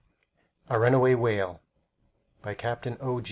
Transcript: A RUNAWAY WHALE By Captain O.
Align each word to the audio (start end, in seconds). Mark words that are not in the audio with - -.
A 0.67 0.79
RUNAWAY 0.79 1.13
WHALE 1.13 1.61
By 2.41 2.55
Captain 2.55 2.97
O. 3.01 3.19